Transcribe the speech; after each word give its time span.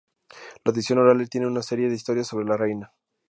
La 0.65 0.71
tradición 0.71 0.97
oral 0.97 1.29
tiene 1.29 1.45
una 1.45 1.61
serie 1.61 1.87
de 1.87 1.93
historias 1.93 2.25
sobre 2.25 2.47
la 2.47 2.57
reina. 2.57 2.91